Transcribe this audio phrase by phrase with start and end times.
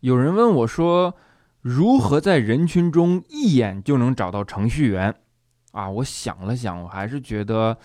[0.00, 1.14] 有人问我说，
[1.60, 5.14] 如何在人群中一眼就能找到程序员？
[5.72, 7.76] 啊，我想了想，我还是觉得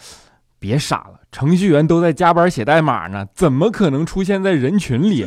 [0.57, 5.25] 别傻了，程序员都在加班写代码呢，怎么可能出现在人群里？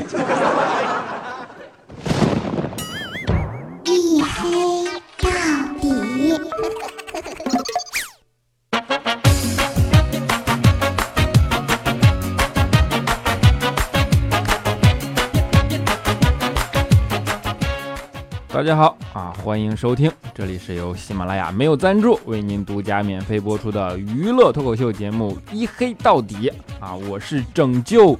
[18.68, 26.52] 大家好啊，欢迎收听，这里是由喜马拉雅没有赞助为您独家免费播出的娱乐脱口秀节目《一黑到底》
[26.84, 28.14] 啊，我是拯救，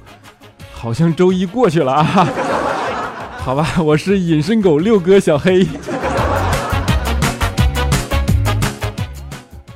[0.73, 2.03] 好像周一过去了啊，
[3.37, 5.67] 好吧，我是隐身狗六哥小黑。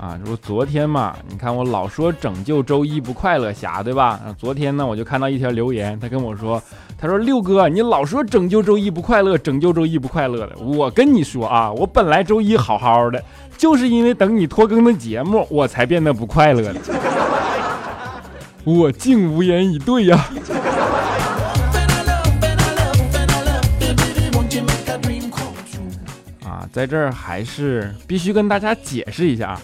[0.03, 4.19] 啊，就说昨天嘛，你看我老说拯救周一不快乐侠，对吧？
[4.37, 6.61] 昨天呢，我就看到一条留言，他跟我说。
[6.97, 10.57] 他说：“六哥，你老说拯救周一不快乐，拯救周一不快乐的。
[10.57, 13.23] 我跟你说啊，我本来周一好好的，
[13.57, 16.79] 就是因为等你拖更的节目，我才变得不快乐的。
[18.65, 20.25] 我竟无言以对呀！
[26.45, 29.61] 啊，在这儿还是必须跟大家解释一下啊，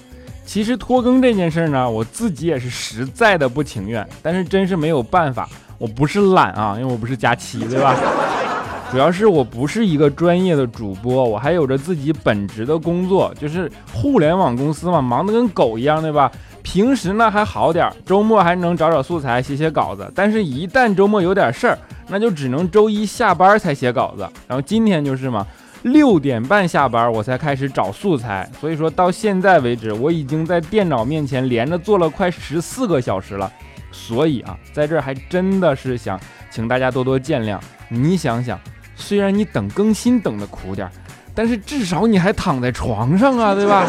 [0.49, 5.47] 其实拖更这件事呢，我自己也是实在的不情愿，但是真是没有办法。”
[5.77, 7.95] 我不是懒啊，因为我不是假期，对吧？
[8.91, 16.31] 主要是我不是一个专业的主播，我还有着自己本职的工作，就是互联网公司嘛，忙得跟狗一样，对吧？
[16.63, 24.27] 平时呢还好点，周末还能找找素材写写稿子，但是一旦周末有点事儿，那就只能周一下班才写稿子。
[24.47, 25.45] 然后今天就是嘛，
[25.83, 33.51] 六点半下班我才开始找素材，所以说到现在为止，我已经在电脑面前连着坐了快十四个小时了。
[33.91, 36.19] 所以啊，在这儿还真的是想
[36.51, 37.59] 请大家多多见谅。
[37.87, 38.59] 你想想，
[38.95, 40.89] 虽然你等更新等的苦点，
[41.33, 43.87] 但是至少你还躺在床上啊，对吧？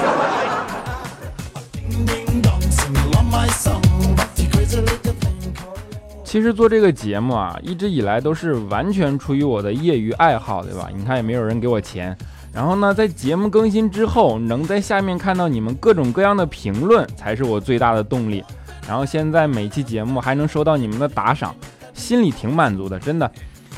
[6.31, 10.89] 其实做这个节目啊，一直以来都是完全出于我的业余爱好，对吧？
[10.97, 12.17] 你看也没有人给我钱。
[12.53, 18.45] 然后呢，在节目更新之后，能在下面看到你们各种各样的评论，才是我最大的动力。
[18.87, 21.53] 然后现在每期节目还能收到你们的打赏，
[21.95, 23.29] 心里挺满足的，真的。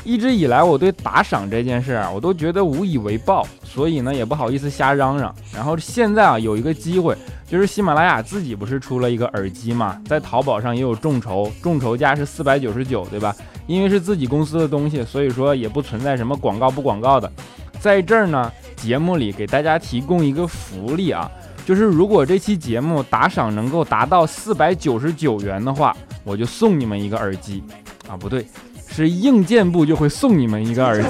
[0.03, 5.33] 一直以来我对打赏这件事啊，我都觉得无以为报，所以呢也不好意思瞎嚷嚷。
[5.53, 7.15] 然后现在啊有一个机会，
[7.47, 13.35] 就是喜马拉雅自己不是出了一个耳机嘛，在淘宝上也有众筹，众筹价是四百九十九，对吧？
[13.65, 17.31] 因为是自己公司的东西，所以说也不存在什么广告不广告的。
[17.79, 21.31] 在这儿呢，节目里给大家提供一个福利啊。
[21.65, 27.63] 就是如果这期节目打赏能够达到四百九十九元的话，我就送你们一个耳机，
[28.05, 28.45] 啊不对，
[28.93, 31.09] 是硬件部就会送你们一个耳机。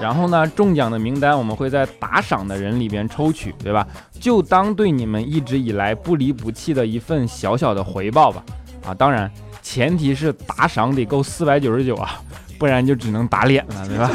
[0.00, 3.84] 然后呢，中奖的名单我们会在打赏的人里边抽取，对吧？
[4.20, 8.44] 就当对你们一直以来不离不弃的一份小小的回报吧。
[8.86, 9.28] 啊，当然
[9.60, 12.20] 前提是打赏得够四百九十九啊，
[12.58, 14.10] 不然就只能打脸了，对吧？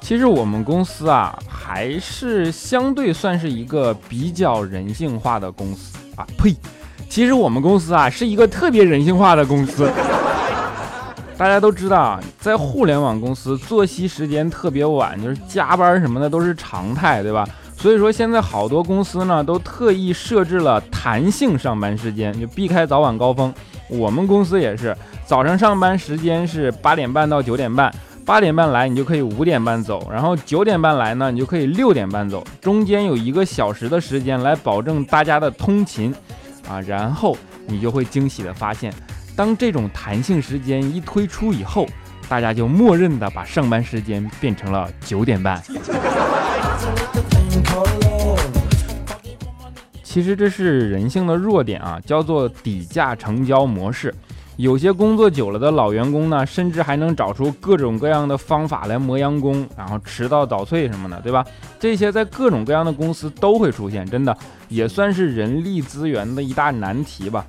[0.00, 6.24] 其实我们公司啊，还是相对算是一个比较人性化的公司啊。
[6.38, 6.54] 呸！
[7.14, 9.88] 其实我们公司啊，是一个特别人性化的公司。
[11.38, 17.46] 大家都知道啊，在互联网公司，作息时间特别晚，就是加班什么的都是常态，对吧？
[17.76, 23.54] 所以说现在好多公司呢，都特意设置了弹性上班时间，就避开早晚高峰。
[23.86, 24.92] 我们公司也是，
[25.24, 27.94] 早上上班时间是八点半到九点半。
[28.26, 32.42] 八点半来，你就可以五点半走；然后九点半来呢，你就可以六点半走。
[32.60, 36.12] 中间有一个小时的时间来保证大家的通勤，
[36.68, 37.36] 啊，然后
[37.66, 38.92] 你就会惊喜的发现，
[39.36, 41.86] 当这种弹性时间一推出以后，
[42.28, 45.62] 大家就默认的把上班时间变成了九点半。
[50.02, 54.14] 其实这是人性的弱点啊，叫做底价成交模式。
[54.56, 61.44] 有些工作久了的老员工呢，甚至还能找出各种各样的方法来磨洋工，然后迟到早退什么的，对吧？
[61.80, 64.36] 这些在各种各样的公司都会出现，真的
[64.68, 67.44] 也算是人力资源的一大难题吧。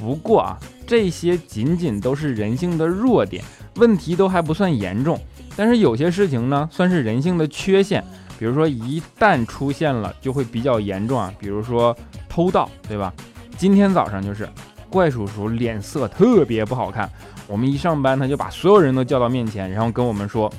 [0.00, 3.44] 不过啊，这些仅仅都是人性的弱点，
[3.74, 5.20] 问题都还不算严重。
[5.54, 8.02] 但是有些事情呢，算是人性的缺陷，
[8.38, 11.30] 比如说一旦出现了，就会比较严重啊。
[11.38, 11.94] 比如说
[12.30, 13.12] 偷盗，对吧？
[13.58, 14.48] 今天早上就是。
[14.88, 17.10] 怪叔叔脸色特别不好看，
[17.46, 20.52] 我们一上班他就把所有人都叫到面前，然后跟我们说，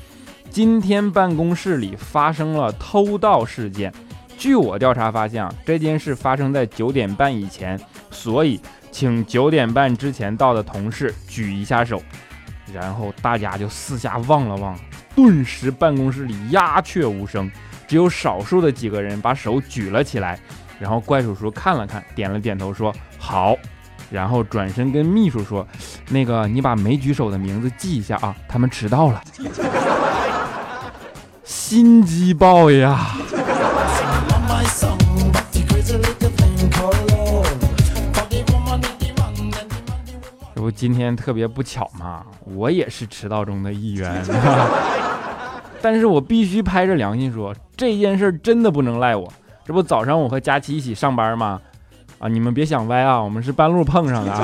[0.49, 3.91] 今天办公室里发生了偷盗事件。
[4.37, 7.79] 据我调查发现啊，这件事发生在九点半以前，
[8.11, 8.59] 所以
[8.91, 12.01] 请九点半之前到的同事举一下手。
[12.73, 14.77] 然后大家就四下望了望，
[15.15, 17.49] 顿时办公室里鸦雀无声，
[17.87, 20.39] 只有少数的几个人把手举了起来。
[20.79, 23.55] 然后怪叔叔看了看，点了点头，说好。
[24.09, 25.67] 然后转身跟秘书说
[26.09, 29.21] ：“那个，你把没举手的名字记一下啊，他们迟到了。”
[31.43, 33.15] 心机爆呀！
[40.53, 44.23] 这不今天特别不巧嘛，我也是迟到中的一员。
[45.81, 49.31] 但是我必须拍着良心说，这件事真的不能赖我。
[49.65, 51.61] 这不早上我和佳琪一起上班吗？
[52.19, 54.43] 啊，你们别想歪啊，我们是半路碰上的啊。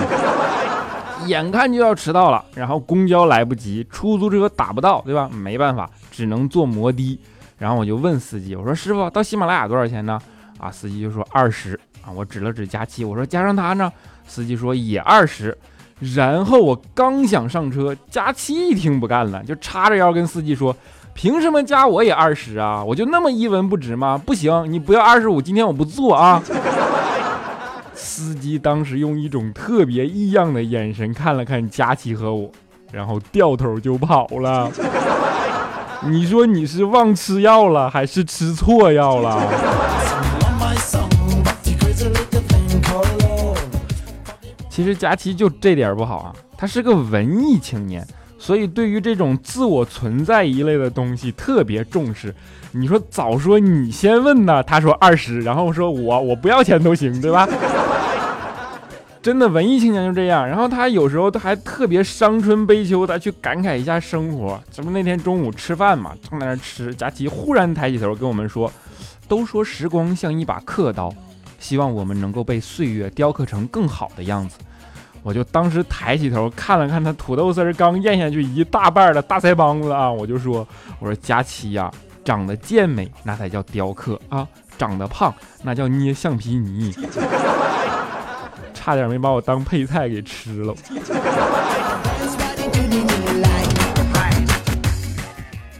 [1.25, 5.29] 眼看就要迟到了，然后公交来不及，出租车打不到，对吧？
[5.31, 7.19] 没办法，只能坐摩的。
[7.57, 10.19] 然后我就问司机，我说师傅到喜马拉雅多少钱呢？
[10.59, 12.11] 啊，司机就说二十啊。
[12.13, 13.91] 我指了指佳琪，我说加上他呢？
[14.27, 15.57] 司机说也二十。
[16.15, 20.75] 然后我刚想上车，佳琪一听不干了，就叉着腰跟司机说。
[21.15, 22.83] 凭什么加我也二十啊？
[22.83, 24.19] 我就那么一文不值吗？
[24.25, 26.41] 不行，你不要二十五，今天我不做啊！
[28.15, 32.47] 司机当时用一种特别异样的眼神看了看佳琪和我，
[32.91, 34.69] 然后掉头就跑了。
[36.05, 39.41] 你说你是忘吃药了，还是吃错药了？
[44.69, 48.05] 其实佳琪就这点不好啊，他是个文艺青年。
[48.37, 52.35] 所以，对于这种自我存在一类的东西特别重视。
[52.73, 57.47] 你说早说你先问呢，他说二十，然后说我我不要钱都行，对吧？
[59.23, 60.45] 真的文艺青年就这样。
[60.45, 64.61] 然后他有时候他还特别伤春悲秋的去感慨一下生活。
[64.69, 68.69] 这不那天中午吃饭嘛，正在那吃，佳琪忽然抬起头跟我们说
[69.29, 71.11] ：“都说时光像一把刻刀，
[71.57, 74.57] 希望我们能够被岁月雕刻成更好的样子。”
[75.23, 80.67] 我就当时抬起头看了看他土豆丝刚咽下去一大半的大腮帮子啊，我就说
[80.99, 81.89] ：“我说佳琪呀，
[82.25, 84.45] 长得健美那才叫雕刻啊，
[84.77, 85.33] 长得胖
[85.63, 86.93] 那叫捏橡皮泥，
[88.83, 90.75] 差点没把我当配菜给吃了。”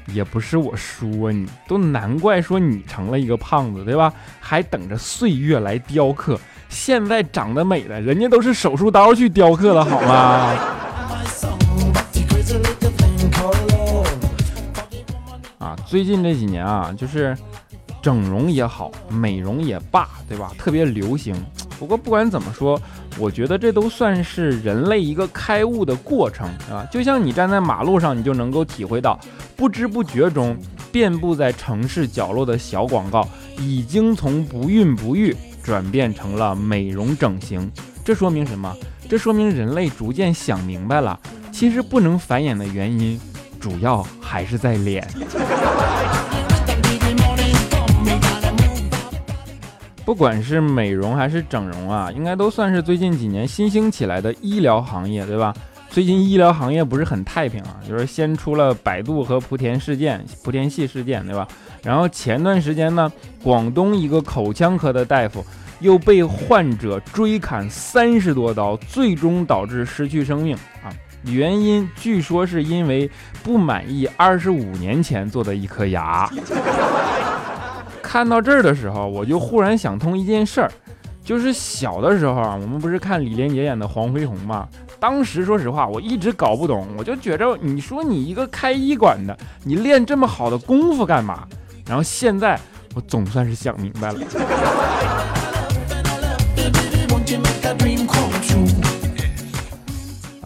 [0.07, 4.13] 也不是我说你，都难怪说你成了一个胖子，对吧？
[4.39, 6.39] 还等着岁月来雕刻。
[6.69, 10.55] 现在长得美的，人家都是手术刀去雕刻的，好吗？
[15.57, 17.35] 啊，最近这几年啊，就是
[18.01, 20.51] 整容也好，美容也罢，对吧？
[20.57, 21.35] 特别流行。
[21.79, 22.81] 不过不管怎么说，
[23.17, 26.85] 我觉得这都算是人类一个开悟的过程啊。
[26.91, 29.19] 就像你站在马路上，你就能够体会到，
[29.55, 30.57] 不知不觉中，
[30.91, 33.27] 遍布在城市角落的小广告，
[33.57, 35.35] 已经从不孕不育。
[35.63, 37.71] 转变成了美容整形，
[38.03, 38.75] 这说明什么？
[39.07, 41.17] 这说明人类逐渐想明白了，
[41.53, 43.17] 其实不能繁衍的原因，
[43.61, 45.07] 主要还是在脸。
[50.05, 55.53] 不管是美容还是整容啊，应该都算是最近几年新兴起来的医疗行业，对吧？
[55.89, 61.47] 最近医疗行业不是很太平啊，就是先出了百度和莆田事件、莆田系事件，对吧？
[61.83, 63.11] 然后前段时间呢，
[63.43, 65.45] 广东一个口腔科的大夫
[65.79, 70.91] 又被患者追砍三十多刀，最终导致失去生命啊！
[71.25, 73.09] 原因据说是因为
[73.43, 76.29] 不满意二十五年前做的一颗牙。
[78.13, 80.71] 看到这儿的时候，我就忽然想通一件事儿，
[81.23, 84.67] 就是小的时候啊，我们不是看李连杰演的黄飞鸿吗？
[84.99, 91.47] 当时说实话，我一直搞不懂，我就觉着你说你一个开医馆的，你练这么好的功夫干嘛？
[91.87, 92.59] 然后现在
[92.93, 94.19] 我总算是想明白了。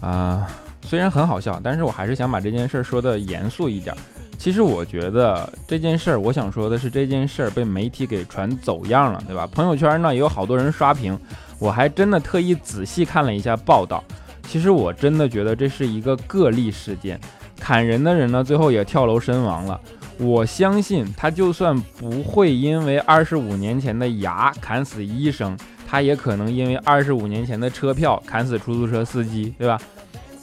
[0.00, 0.48] 啊，
[0.86, 3.94] 虽然很好笑，但是我还是想把这件事说的严肃一点。
[4.38, 9.46] 其实我觉得这件事儿，我想说的是这件事儿被媒体给传走样了，对吧？
[9.48, 11.18] 朋友圈呢也有好多人刷屏，
[11.58, 14.02] 我还真的特意仔细看了一下报道。
[14.44, 17.20] 其实我真的觉得这是一个个例事件，
[17.58, 19.78] 砍人的人呢最后也跳楼身亡了。
[20.18, 29.78] 我相信他就算不会因为二十五年前的牙砍死医生，他也可能因为二十五年前的车票砍死出租车司机，对吧？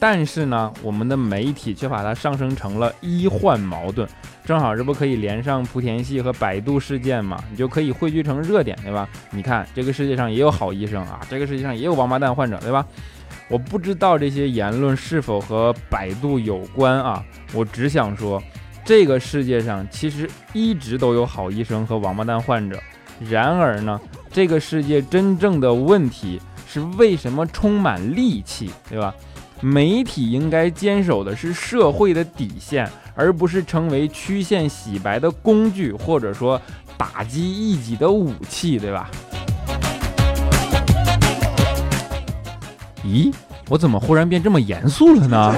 [0.08, 4.08] 但是呢，我们的媒体却把它上升成了医患矛盾，
[4.46, 7.44] 正好这不可以连上莆田系和百度事件嘛？
[7.50, 9.10] 你就可以汇聚成热点，对吧？
[9.32, 12.86] 你看这个世界上也有好医生啊， 这个世界上也有王八蛋患者，对吧？
[13.48, 18.40] 我不知道这些言论是否和百度有关啊，我只想说。
[18.84, 22.80] 这个世界上其实一直都有好医生和王八蛋患者，
[23.28, 24.00] 然而呢，
[24.32, 29.12] 这个世界真正的问题是为什么充满戾气，对吧？
[29.66, 36.62] 媒体应该坚守的是社会的底线，而不是成为曲线洗白的工具，或者说
[36.96, 39.10] 打击异己的武器，对吧？
[43.04, 43.34] 咦，
[43.68, 45.56] 我怎么忽然变这么严肃了呢？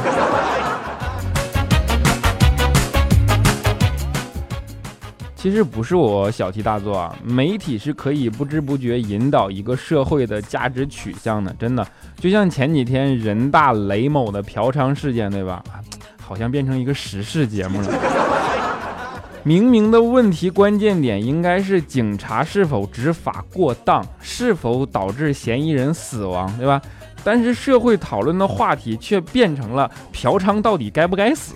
[5.37, 11.87] 其实不是我小题大做啊，媒体是可以不知不觉引导一个社会的价值取向的，真的。
[12.19, 15.63] 就像前几天人大雷某的嫖娼事件，对吧？
[16.19, 17.87] 好像变成一个时事节目了。
[19.43, 26.81] 明明的问题关键点应该是警察是否执法过当，是否导致嫌疑人死亡，对吧？
[27.23, 31.53] 但是社会讨论的话题却变成了嫖娼到底该不该死。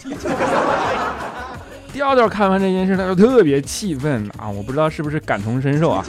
[1.93, 4.49] 调调看完这件事，他就特别气愤啊！
[4.49, 6.03] 我不知道是不是感同身受啊。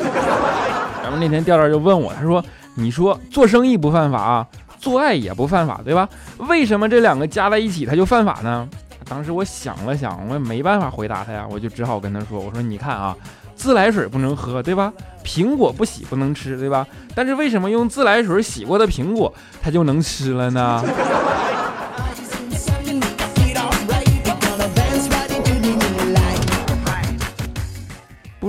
[1.02, 2.42] 然后那天调调就问我，他说
[2.74, 4.46] ：“你说做生意不犯法啊，
[4.78, 6.08] 做爱也不犯法，对吧？
[6.38, 8.68] 为什么这两个加在一起他就犯法呢？”
[9.08, 13.14] 当时我想了想，我也没办法回答他呀，我就只好跟他说：“我说你看啊，
[13.54, 14.92] 自来水不能喝，对吧？
[15.24, 16.86] 苹果不洗不能吃，对吧？
[17.14, 20.82] 但是为什么用自来水洗过的苹果它就能吃了呢？”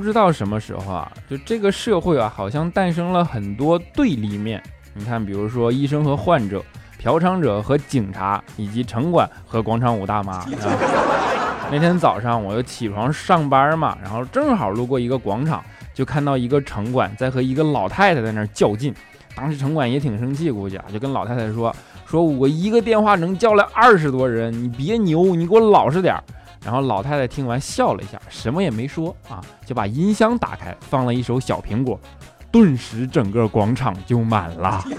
[0.03, 4.61] 知道什么时候啊，就这个社会啊，好像诞生了很多对立面。
[4.93, 6.63] 你看，比如说医生和患者，
[6.99, 10.45] 嫖娼者和警察，以及城管和广场舞大妈。
[11.71, 18.93] 那天早上我又起床上班嘛，然后正好路过一个广场，就看到一个城管在和一个老太太在那儿较劲。
[19.35, 26.23] 当时城管也挺生气，估计啊，就跟老太太说：“说我一个电话能叫来二十多人，你别牛，你给我老实点儿。”
[26.63, 31.99] 然后老太太听完笑了一下，什么也没说啊，就把音箱打开，放了一首小苹果，
[32.51, 34.83] 顿时整个广场就满了。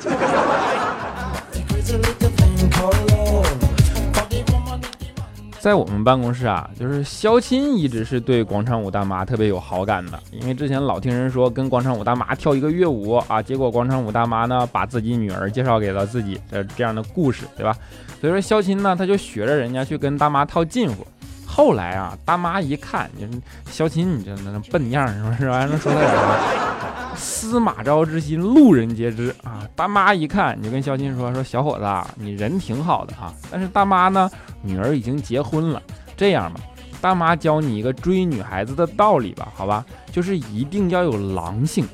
[5.58, 17.74] 在我们办公室啊，就是肖钦一直是对广场舞大妈特别有好感的，因为之前老听人说跟广场舞大妈跳一个乐舞啊，结果广场舞大妈呢把自己女儿介绍给了自己的这样的故事，对吧？
[18.20, 21.06] 所以说肖钦呢他就学着人家去跟大妈套近乎。
[21.54, 25.32] 后来啊，大妈一看，你肖琴，你这那笨样是不？
[25.44, 25.52] 是？
[25.52, 27.14] 还能说他点啥？
[27.14, 29.62] 司马昭之心，路人皆知啊。
[29.76, 33.32] 大妈一看，你就跟肖琴说说，小伙子，你人挺好的啊。
[33.52, 34.28] 但是大妈呢，
[34.62, 35.80] 女儿已经结婚了。
[36.16, 36.60] 这样吧，
[37.00, 39.86] 大妈教你一个追女孩子的道理吧，好吧？
[40.10, 41.86] 就是一定要有狼性，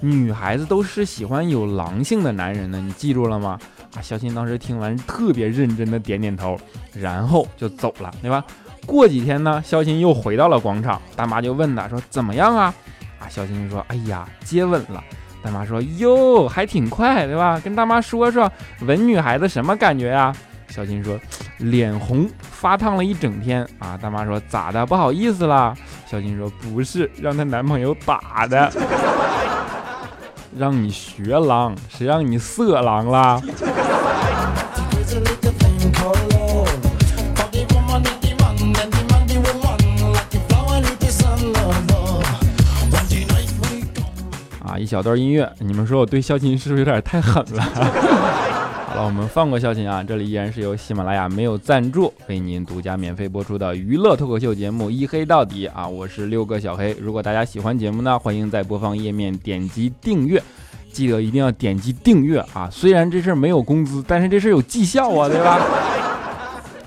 [0.00, 3.60] 女孩子都是喜欢有狼性的男人的，你记住了吗？
[3.94, 6.58] 啊，肖琴当时听完特别认真的点点头，
[6.92, 8.44] 然后就走了，对吧？
[8.86, 12.72] 过几天呢，肖琴又回到了广场，大妈就问他说：“怎么样啊？”
[13.18, 15.02] 啊，肖钦说：“哎呀，接吻了。”
[15.42, 17.60] 大妈说：“哟，还挺快，对吧？
[17.62, 18.50] 跟大妈说说，
[18.80, 20.34] 吻女孩子什么感觉呀？”
[20.68, 21.18] 肖琴说
[21.58, 24.84] ：“脸红，发烫了一整天。”啊，大妈说：“咋的？
[24.86, 25.74] 不好意思啦？”
[26.10, 28.72] 肖琴说：“不是，让她男朋友打的，
[30.56, 33.40] 让你学狼，谁让你色狼啦？”
[44.84, 47.62] 一小段音乐，你们说我对肖琴是不是有点太狠了？
[48.86, 56.94] 好了，我们放过肖琴啊，这里依然是由喜马拉雅没有赞助为您独家免费播出的娱乐脱口秀节目《一黑到底》啊，我是六个小黑。
[57.00, 60.42] 如果大家喜欢节目呢，欢迎在播放页面点击订阅，
[60.92, 62.68] 记得一定要点击订阅啊！
[62.70, 65.58] 虽然这事儿没有工资，但是这事儿有绩效啊，对吧？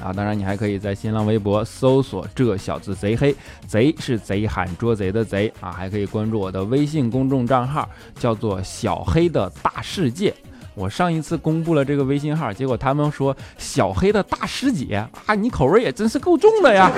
[0.08, 3.36] 啊，当然你还可以在新浪微博搜索“这小子贼黑”，
[3.68, 10.34] 贼是贼喊捉贼的贼啊，还可以关注我的微信公众账号，叫做“小黑的大世界”。
[10.76, 16.90] 我上一次公布了这个微信号，结果他们说“小黑的大师姐”啊，你口味也真是够重的呀！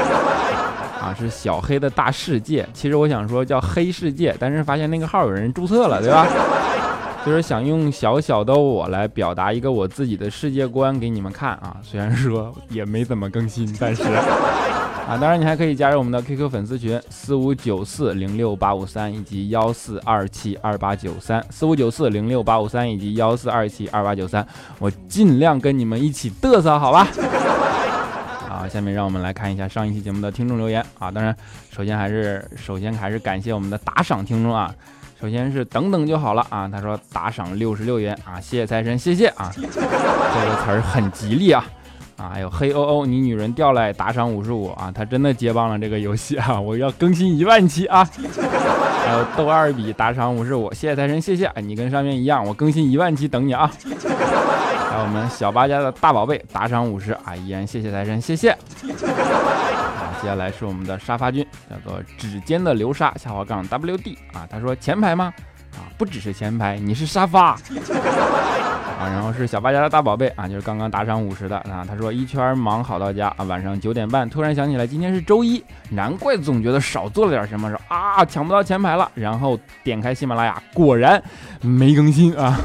[1.01, 6.27] 啊，是小黑的大世界，其实我想说叫黑世界，但是发现那个号有人注册了，对吧？
[7.25, 14.03] 就是想用小小的我来表达一个我自己的世界观给你们看啊，虽然说也没怎么更新，但是
[15.05, 24.45] 啊，当然你还可以加入我们的 QQ 粉丝群四五九四零六八五三以及幺四二七二八九三四五九四零六八五三以及幺四二七二八九三，
[24.77, 27.07] 我尽量跟你们一起嘚瑟，好吧？
[28.49, 31.35] 啊，下面让我们来看一下上一期节目的听众留言啊，当然
[31.69, 34.73] 首先还是首先还是感谢我们的打赏听众啊。
[35.19, 39.67] 首先是等等就好了啊，他说打赏六十六元啊，谢谢财神，谢谢啊，这个
[40.63, 41.65] 词儿很吉利啊。
[42.15, 48.05] 啊，还有黑欧欧，你女人掉来打赏五十五啊，他真的接棒了这个游戏啊， 我要更新一万期啊，
[49.05, 53.71] 还有豆二笔打赏五十五，谢谢财神，谢谢，你跟上面一样，我更新一万期等你啊，
[54.89, 58.57] 还有我们小八家的大宝贝打赏五十啊，依然谢谢财神，谢谢。
[60.21, 65.33] 接下来是我们的沙发君，叫做指尖的流沙下滑杠 WD 啊，他说前排吗？
[65.73, 67.51] 啊，不只是前排，你是沙发。
[68.99, 71.85] 啊，然后是小八家的大宝贝啊，就是刚刚打赏五十的啊。
[71.87, 79.09] 他说一圈忙好到家啊，晚上九点半突然想起来今天是周一，难怪总觉得少做了点什么，说啊抢不到前排了。
[79.15, 81.23] 然后点开喜马拉雅，果然
[81.61, 82.59] 没更新啊。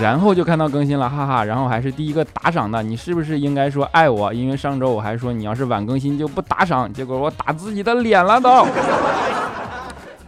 [0.00, 1.44] 然后就看到更新了，哈哈。
[1.44, 4.32] 然后还是第一个打赏的，你是不是应该说爱我？
[4.32, 8.66] 因为上周我还说你要是晚更新就不打赏，结果我打自己的脸了都。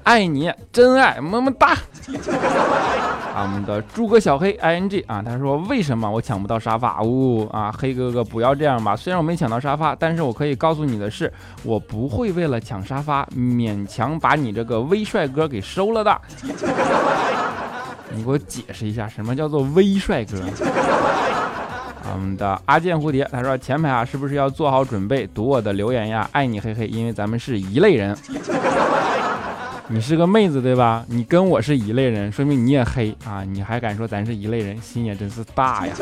[0.02, 1.76] 爱你，真爱，么么哒。
[3.35, 7.00] 啊，我们的诸葛小黑 i n g 啊，他说为什么我抢不到沙发？
[7.02, 16.21] 呜啊，黑哥哥不要这样吧，虽然我没抢到沙发，但是我可以告诉你的是，我不会为了抢沙发勉强把你这个微帅哥给收了的。
[18.14, 20.38] 你给我解释一下，什么叫做微帅哥？
[22.12, 26.28] 我 们的阿健蝴蝶他说前排啊，是不是要做好准备读我的留言呀？
[26.33, 28.16] 爱你嘿嘿，因为咱们是一类人。
[29.88, 31.04] 你是个妹子对吧？
[31.09, 33.45] 你跟我是一类人，说明你也黑啊！
[33.45, 35.92] 你还敢说咱是一类人，心也真是大呀！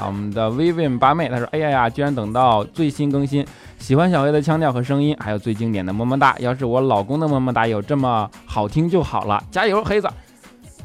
[0.00, 3.46] 啊，我们的 Vivian 八妹她说：“哎呀呀，居然等到最新更新，
[3.78, 6.34] 喜欢小黑的腔调和声音，还有最经典的么么哒。
[6.38, 10.08] 要是我老公的么么哒有这么好听就好了，加油，黑子！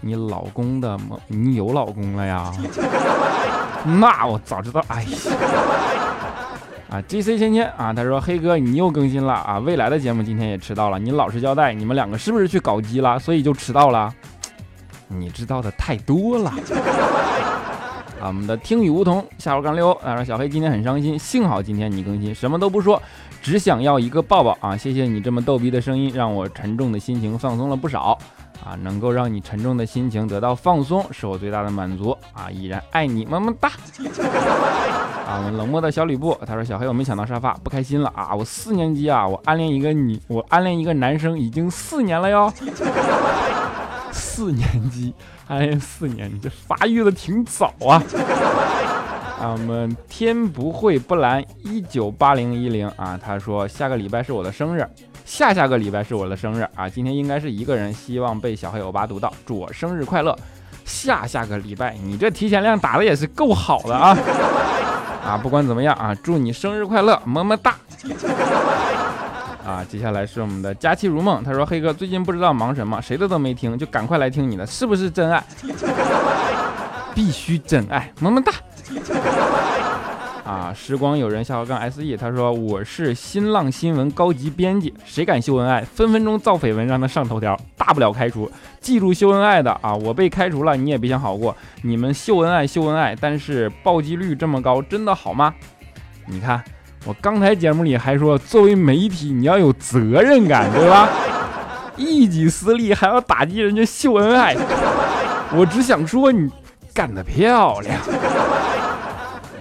[0.06, 1.18] 你老公的吗？
[1.28, 2.52] 你有老公了呀？
[4.00, 5.10] 那我早知道，哎呀！”
[6.92, 14.14] 啊，G C 芊芊啊，他说黑哥你又更新了啊，未来的节目今天也迟到了，你老实交代，你们两个是不是去搞基了，所以就迟到了？
[15.08, 16.54] 你知道的太多了。
[18.22, 23.02] 啊，我们的听雨梧桐下午刚溜，他说小黑今天很伤心，幸好今天你更新，什么都不说，
[23.42, 24.78] 只想要一个抱抱啊！
[24.78, 28.16] 谢谢你这么逗逼的声音，让我沉重的心情放松了不少
[28.64, 28.78] 啊！
[28.82, 32.50] 能够让你沉重的心情得到放松，是我最大的满足啊！
[32.52, 33.70] 依然爱你，么么哒。
[35.28, 38.34] 啊，我们冷漠的小吕布，他说小黑我没抢到沙发，不开心了啊！
[38.36, 42.54] 我四年级啊，我暗恋一个女，我暗恋一个男生已经四年了哟。
[44.12, 45.14] 四年级，
[45.48, 48.02] 暗恋四年，你这发育的挺早啊。
[49.40, 54.88] 啊，我们天不会不蓝一九八零一零啊，他说下个礼拜是我的生日，
[55.26, 60.38] 下下个礼拜是我的生日啊，今天应该是一个人，希望被小黑欧巴读到，祝我生日快乐。
[60.86, 64.16] 下下个礼拜，你这提前量打的也是够好的啊。
[65.26, 67.76] 啊，不管怎么样啊，祝你生日快乐，么么哒！
[69.66, 75.44] 啊，接下来是我们的佳期如梦，他说黑哥最近不知道忙什么，谁的都没听，就赶快来听你的，是不是真爱？
[77.16, 78.54] 必须真爱，么么哒！
[80.46, 88.50] 啊，时光有人下划杠 se，他说我是新浪新闻高级编辑，谁敢秀恩爱，分分钟造绯闻让他上头条，大不了开除。
[88.80, 91.58] 记住秀恩爱的啊，我被开除了，你也别想好过。
[91.82, 95.52] 你们秀恩爱秀恩爱，但是暴击率这么高，真的好吗？
[96.28, 96.64] 你看，
[97.06, 101.10] 我刚才节目里还说，作为媒体你要有责任感，对吧？
[101.98, 104.56] 一己私利还要打击人家秀恩爱，
[105.56, 106.48] 我只想说你
[106.94, 108.00] 干得漂亮。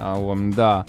[0.00, 0.85] 啊，我们的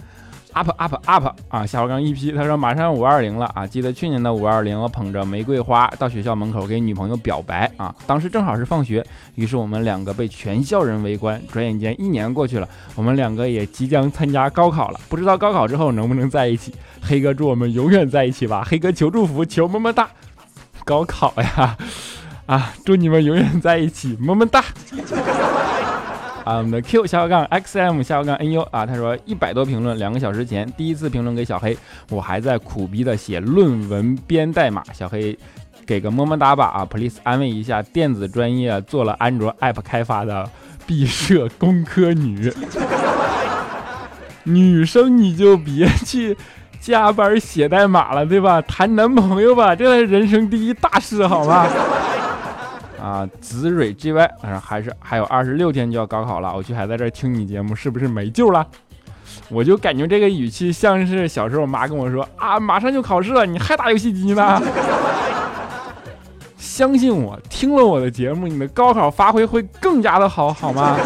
[0.53, 11.41] up up up 啊，下划杠一批，他说马上五二零了啊，记得去年的五二零，我捧着玫瑰花到学校门口给女朋友表白啊，当时正好是放学，于是我们两个被全校人围观。
[11.51, 16.73] 转眼间一年过去了，我们两个也即将参加高考了，不知道高考之后能不能在一起。
[17.01, 20.09] 黑哥祝我们永远在一起吧，黑哥求祝福，求么么哒。
[20.83, 21.77] 高考呀，
[22.45, 24.63] 啊，祝你们永远在一起，么么哒。
[26.45, 31.75] 啊，我们的 Q 下划杠 XM 下划杠 NU 啊，他说一百多评论，两个小时前第一次评论给小黑，
[32.11, 35.35] 我还在苦逼的写论文编代码，小黑
[35.87, 40.47] 给个么么哒吧啊，please 安慰一下电子专业做了安卓 app 开发的
[40.85, 42.53] 毕设工科女，
[44.43, 46.37] 女生你就别去
[46.79, 48.61] 加班写代码了，对吧？
[48.61, 51.65] 谈男朋友吧，这是人生第一大事，好吗？
[53.05, 58.65] 啊，子蕊 G Y，还是还有二十六天就要高考了，我就还在这听你节目，是不是没救了？
[59.47, 64.59] 我就感觉这个语气像是小时候我妈跟我说啊，马上就考试了，你还打游戏机呢？
[66.57, 70.97] 相信我，听了我的节目，你的高考发挥会更加的好，好吗？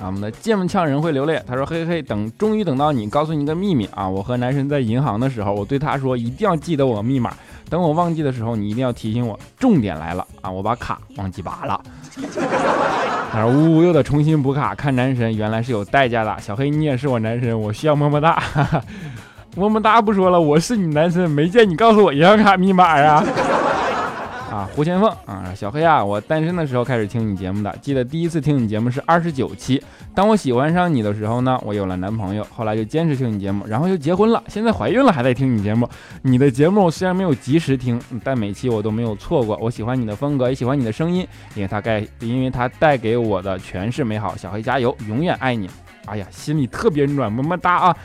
[0.00, 7.32] 啊，我们的剑呛人会流泪，他说嘿嘿，等终于等到你，告诉你一个秘密啊，我和男神在银行的时候，我对他说一定要记得我密码。
[7.68, 9.38] 等我忘记的时候，你一定要提醒我。
[9.56, 10.50] 重点来了啊！
[10.50, 11.80] 我把卡忘记拔了。
[13.30, 14.74] 他说：“呜呜，又得重新补卡。
[14.74, 16.36] 看男神原来是有代价的。
[16.40, 18.42] 小黑，你也是我男神，我需要么么哒。
[19.54, 23.24] 么么哒不说了，我是你男神，没见你告诉我银行卡密码啊。
[24.50, 29.80] 啊，胡先锋啊，小黑啊，我单身的时候开始听你节目的，记得第一次听你节目是二十九期。
[30.12, 35.88] 当我喜欢上你的时候呢，我有了男朋友，后来就坚持听你节目，然后就结婚了，现在怀孕了还在听你节目。
[36.22, 39.56] 你的节目虽然没有及时听，但每期我都没有错过。
[39.60, 44.36] 我喜欢你的风格，也喜欢你的声音，因为它带，因为它带给我的全是美好。
[44.36, 45.70] 小黑加油，永远爱你。
[46.06, 47.96] 哎呀，心里特别暖，么么哒啊！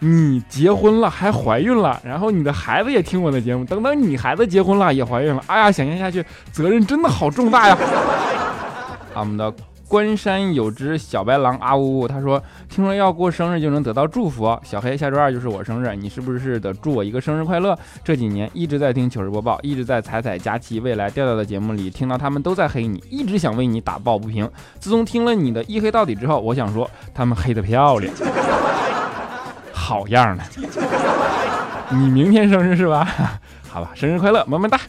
[0.00, 3.64] 你结婚了还怀孕了，然后你的孩子也听我的节目。
[3.64, 7.78] 等等，你孩子结婚了也怀孕了，哎呀，想象下去责任真的好重大呀！
[9.14, 9.52] 啊我们的
[9.88, 14.58] 关山有只小白狼啊呜呜，他说听说要过生日就能得到祝福。
[14.64, 17.78] 小黑下周二就是我生日，你是不是得祝我一个生日快乐？
[18.04, 24.50] 这几年一直在听糗事播报，一直在彩彩、佳琪、未来、调调的节目里听到他们都在黑你，一直想为你打抱不平。
[24.80, 28.12] 自从听了你的一黑到底之后，我想说他们黑的漂亮。
[29.86, 30.42] 好样的！
[31.90, 33.08] 你明天生日是吧？
[33.70, 34.80] 好吧，生日快乐，么么哒！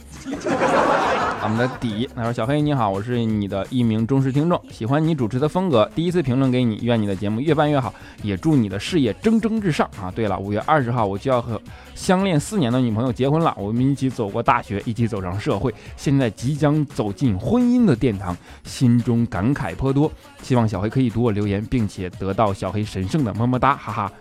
[1.44, 10.12] 我们的底，他说：“小黑你好，我是你的一名忠实听众，喜欢你主持的风格，第一次评论给你，愿你的节目越办越好，也祝你的事业蒸蒸日上啊！
[10.16, 11.62] 对了，五月二十号我就要和
[11.94, 24.12] 相恋四年的女朋友结婚了，我们一起走过大学，一起走上社会，现在即将走进婚姻的殿堂，心中感慨颇多，希望小黑可以读我留言，并且得到小黑神圣的么么哒，哈哈。”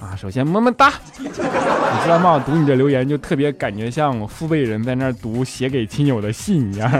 [0.00, 1.40] 啊，首先么么哒，你知
[2.08, 2.32] 道吗？
[2.32, 6.90] 我读你的留言就特别感觉像我父辈人在那儿读写给亲友的信一样。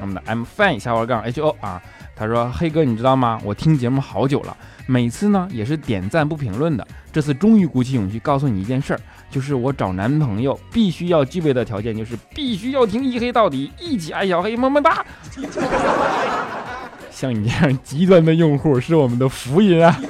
[0.00, 1.80] 我们的 I'm fine 下划杠 H O 啊，
[2.16, 3.40] 他说黑哥你知道吗？
[3.44, 15.04] 我听节目好久了，每次呢也是点赞不评论的，这次终于鼓起勇气告诉你一件事儿，就是我找男朋友必须要具备的条件就是必须要听一黑到底，一起爱小黑么么哒。
[17.10, 20.00] 像你这样极端的用户是我们的福音啊。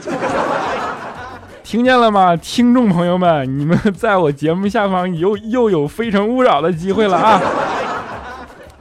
[1.68, 7.42] 听见了吗，听众朋友们，你们在我节目下方又又有非诚勿扰的机会了啊！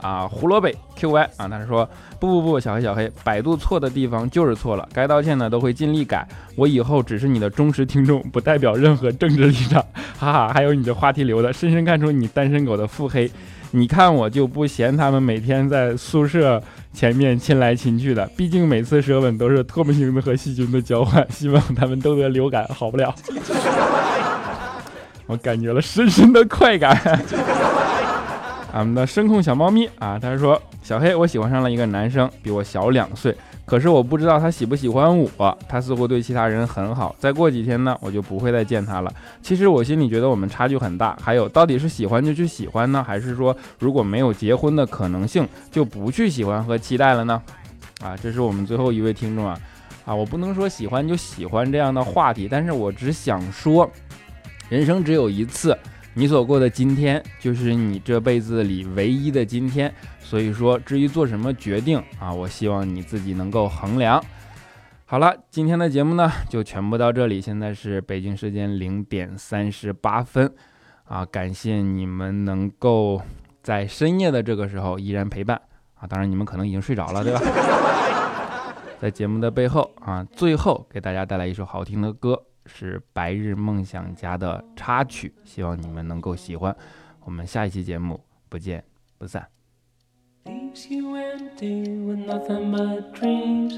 [0.00, 1.86] 啊，胡萝卜 QY 啊，他说
[2.18, 9.84] 不不不，小黑小黑，百度错的地方就是错了，该道歉的都会尽力改，我以后只是你的忠实听众，不代表任何政治立场，
[10.18, 13.30] 哈哈，还有你的话题留的，深深看出你单身狗的腹黑。
[13.72, 23.14] 你看我就不嫌他们每天在宿舍前面亲来亲去的，毕竟每次舌吻都是唾沫星子和细菌的交换，希望他们都得流感，好不了。
[25.26, 26.96] 我感觉了深深的快感。
[28.72, 33.34] 俺们的声控小猫咪啊，他说：“小黑，我喜欢上了一个男生，比我小两岁。”
[33.68, 37.14] 可是我不知道他喜不喜欢我，他似乎对其他人很好。
[37.18, 39.12] 再过几天呢，我就不会再见他了。
[39.42, 41.14] 其实我心里觉得我们差距很大。
[41.20, 47.42] 还有，到底是喜欢就去喜欢呢，还是说如果没有结婚的可能性，就不去喜欢和期待了呢？
[48.00, 49.60] 啊，这是我们最后一位听众啊，
[50.06, 53.90] 啊，我不能说喜欢就喜欢这样的话题，但是我只想说，
[54.70, 55.76] 人生只有一次。
[56.14, 59.92] 你所过的今天，就是你这辈子里唯一的今天。
[60.28, 64.22] 所以说，至于做什么决定啊，我希望你自己能够衡量。
[65.06, 67.40] 好了，今天的节目呢，就全部到这里。
[67.40, 70.52] 现在是北京时间零点三十八分
[71.04, 73.22] 啊，感谢你们能够
[73.62, 75.58] 在深夜的这个时候依然陪伴
[75.94, 76.06] 啊。
[76.06, 77.40] 当然，你们可能已经睡着了，对吧？
[79.00, 82.38] 在节目的背后啊，最后给大家带来一首好听的歌。
[82.70, 86.76] 是白日梦想家的插曲，希望你们能够喜欢。
[87.24, 88.84] 我们下一期节目不见
[89.16, 89.57] 不散。
[90.68, 93.74] leaves you empty with nothing but dreams.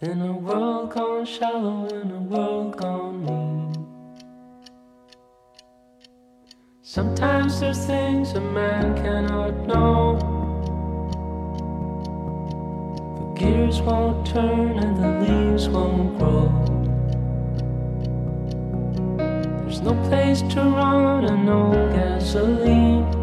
[0.00, 3.72] In a world gone shallow, in a world gone mean.
[6.82, 10.18] Sometimes there's things a man cannot know.
[13.18, 16.48] The gears won't turn and the leaves won't grow.
[19.18, 23.15] There's no place to run and no gasoline.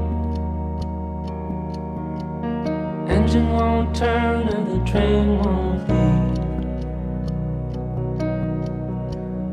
[3.23, 6.37] Engine won't turn and the train won't leave.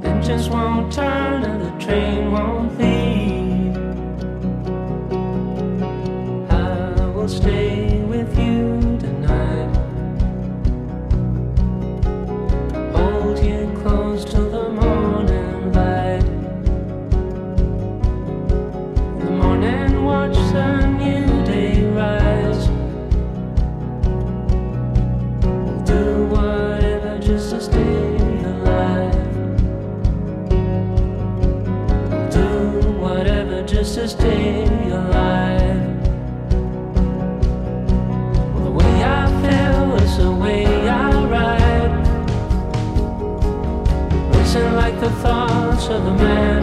[0.04, 3.76] Engines won't turn and the train won't leave.
[6.50, 7.89] I will stay
[34.00, 35.76] to stay alive.
[38.54, 42.06] Well, the way I feel is the way I ride.
[44.32, 46.59] Listen like the thoughts of a man.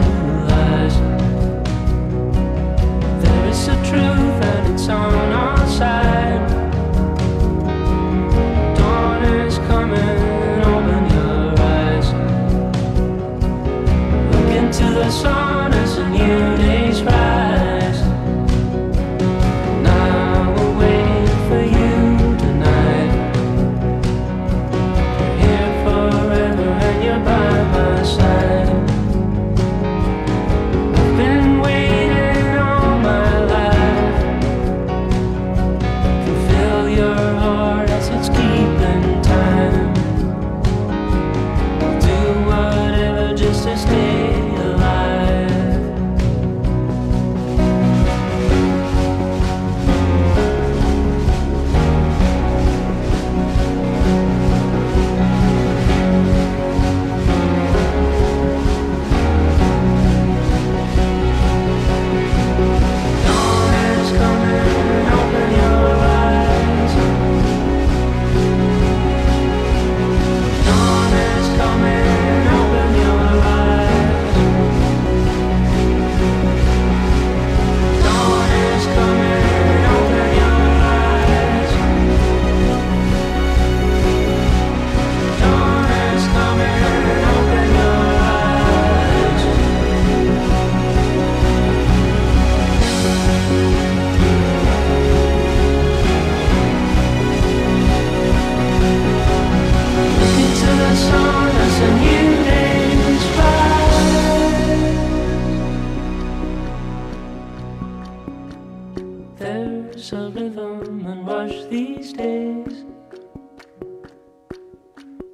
[109.92, 112.84] sense of rhythm and rush these days.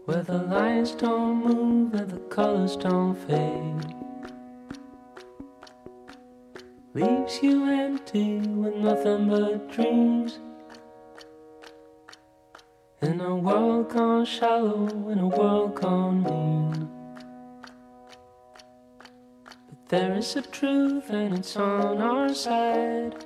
[0.05, 3.95] Where the lines don't move and the colors don't fade.
[6.95, 10.39] Leaves you empty with nothing but dreams.
[13.03, 16.89] In a world gone shallow, in a world gone mean.
[19.69, 23.25] But there is a truth and it's on our side.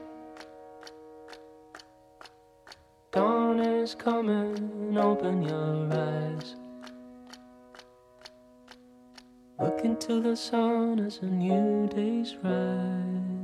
[3.48, 6.56] Dawn is coming, open your eyes.
[9.58, 13.37] Look into the sun as a new day's rise.